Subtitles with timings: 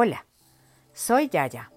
[0.00, 0.26] Hola,
[0.92, 1.72] soy Yaya.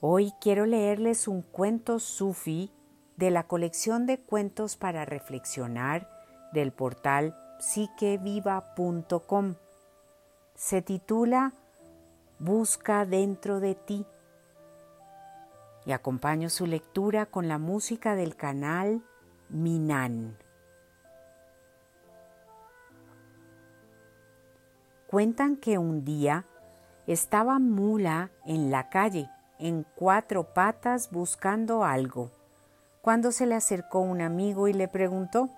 [0.00, 2.70] Hoy quiero leerles un cuento sufi
[3.16, 6.08] de la colección de cuentos para reflexionar
[6.52, 9.56] del portal psiqueviva.com.
[10.54, 11.54] Se titula
[12.38, 14.06] Busca dentro de ti
[15.86, 19.02] y acompaño su lectura con la música del canal
[19.48, 20.38] Minan.
[25.08, 26.46] Cuentan que un día
[27.12, 29.28] estaba Mula en la calle,
[29.58, 32.30] en cuatro patas, buscando algo,
[33.02, 35.48] cuando se le acercó un amigo y le preguntó,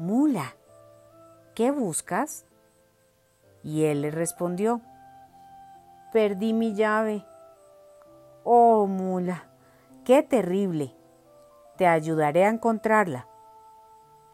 [0.00, 0.56] Mula,
[1.54, 2.44] ¿qué buscas?
[3.62, 4.80] Y él le respondió,
[6.12, 7.24] Perdí mi llave.
[8.42, 9.44] Oh, Mula,
[10.04, 10.92] qué terrible.
[11.76, 13.28] Te ayudaré a encontrarla.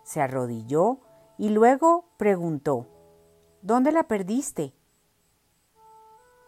[0.04, 1.00] Se arrodilló
[1.36, 2.86] y luego preguntó,
[3.60, 4.72] ¿Dónde la perdiste?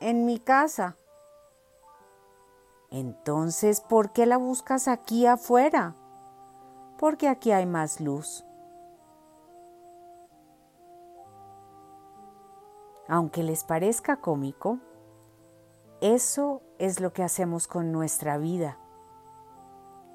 [0.08, 0.96] En mi casa.
[2.90, 5.96] Entonces, ¿por qué la buscas aquí afuera?
[6.96, 8.42] Porque aquí hay más luz.
[13.06, 14.78] Aunque les parezca cómico,
[16.00, 18.78] eso es lo que hacemos con nuestra vida.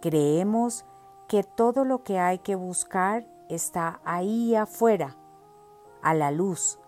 [0.01, 0.85] Creemos
[1.27, 5.17] que todo lo que hay que buscar está ahí afuera,
[6.01, 6.79] a la luz,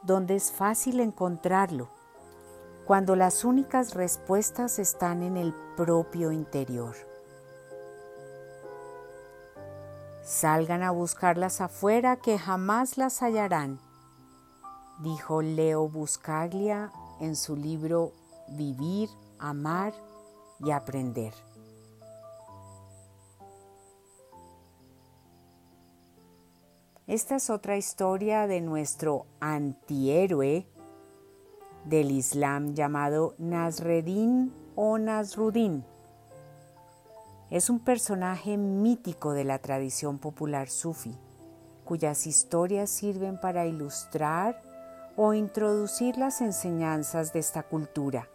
[0.00, 1.90] donde es fácil encontrarlo,
[2.86, 6.94] cuando las únicas respuestas están en el propio interior.
[10.22, 13.80] Salgan a buscarlas afuera que jamás las hallarán,
[15.00, 18.12] dijo Leo Buscaglia en su libro
[18.48, 19.08] Vivir,
[19.40, 19.92] Amar
[20.60, 21.34] y Aprender.
[27.08, 30.68] Esta es otra historia de nuestro antihéroe
[31.86, 35.84] del Islam llamado Nasreddin o Nasruddin.
[37.50, 41.16] Es un personaje mítico de la tradición popular sufi,
[41.84, 44.60] cuyas historias sirven para ilustrar
[45.16, 48.28] o introducir las enseñanzas de esta cultura.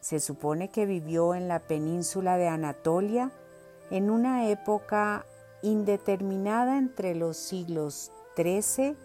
[0.00, 3.32] Se supone que vivió en la península de Anatolia
[3.90, 5.24] en una época
[5.62, 8.96] indeterminada entre los siglos XIII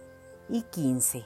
[0.50, 1.26] y XV.